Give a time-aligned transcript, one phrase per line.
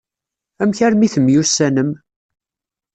[0.61, 1.89] Amek armi temyussanem?